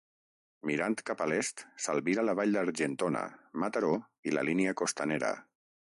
[0.69, 3.23] Mirant cap a l'est, s'albira la vall d'Argentona,
[3.65, 3.93] Mataró
[4.31, 5.37] i la línia costanera.